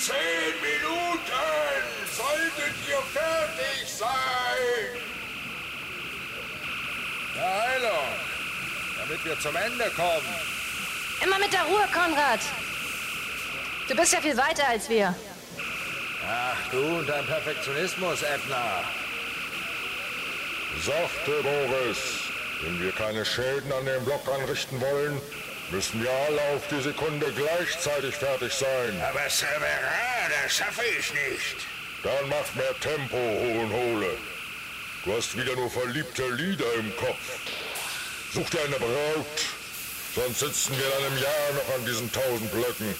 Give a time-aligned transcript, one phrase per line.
[0.00, 1.82] zehn Minuten
[2.16, 5.02] solltet ihr fertig sein.
[7.36, 8.08] Der Heilung,
[8.98, 10.34] damit wir zum Ende kommen.
[11.22, 12.40] Immer mit der Ruhe, Konrad.
[13.88, 15.14] Du bist ja viel weiter als wir.
[16.26, 18.84] Ach, du und dein Perfektionismus, Edna.
[20.82, 21.98] Sachte, Boris.
[22.62, 25.20] Wenn wir keine Schäden an dem Block anrichten wollen,
[25.72, 29.00] müssen wir alle auf die Sekunde gleichzeitig fertig sein.
[29.02, 31.56] Aber Cervera, das schaffe ich nicht.
[32.02, 34.16] Dann mach mehr Tempo, Hohenhole.
[35.04, 37.38] Du hast wieder nur verliebte Lieder im Kopf.
[38.32, 39.26] Such dir eine Braut,
[40.14, 42.94] sonst sitzen wir in einem Jahr noch an diesen tausend Blöcken.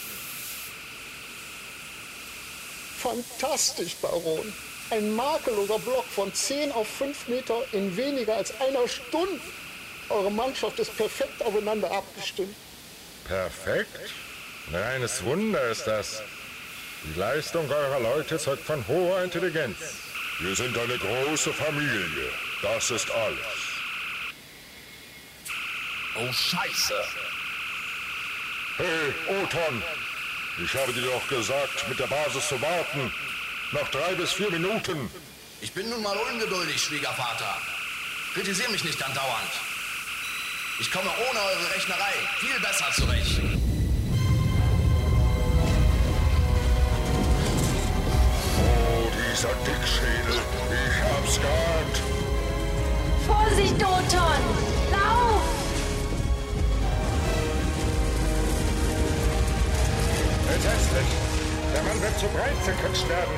[2.99, 4.53] Fantastisch, Baron.
[4.91, 9.41] Ein makelloser Block von 10 auf 5 Meter in weniger als einer Stunde.
[10.11, 12.55] Eure Mannschaft ist perfekt aufeinander abgestimmt.
[13.27, 14.13] Perfekt?
[14.69, 16.23] Ein reines Wunder ist das.
[17.05, 19.79] Die Leistung eurer Leute zeugt von hoher Intelligenz.
[20.41, 22.29] Wir sind eine große Familie.
[22.61, 23.37] Das ist alles.
[26.17, 27.05] Oh, Scheiße.
[28.79, 29.83] Hey, Oton,
[30.65, 33.13] ich habe dir doch gesagt, mit der Basis zu warten.
[33.73, 35.09] Noch drei bis vier Minuten.
[35.61, 37.57] Ich bin nun mal ungeduldig, Schwiegervater.
[38.35, 39.70] Kritisier mich nicht andauernd.
[40.81, 43.39] Ich komme ohne eure Rechnerei viel besser zurecht.
[48.57, 50.41] Oh, dieser Dickschädel.
[50.73, 51.97] Ich hab's geahnt.
[53.27, 54.41] Vorsicht, Doton!
[54.91, 55.43] Lauf!
[60.55, 61.09] Entsetzlich.
[61.75, 63.35] Der Mann wird zu breit zerquetscht werden.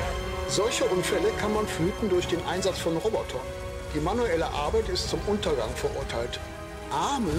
[0.47, 3.41] Solche Unfälle kann man verhüten durch den Einsatz von Robotern.
[3.93, 6.39] Die manuelle Arbeit ist zum Untergang verurteilt.
[6.93, 7.33] Amen.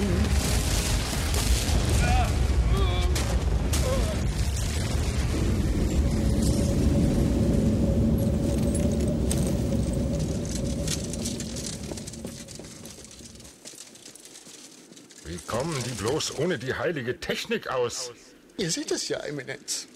[15.24, 18.11] Wie kommen die bloß ohne die heilige Technik aus?
[18.56, 19.86] Ihr seht es ja, Eminenz.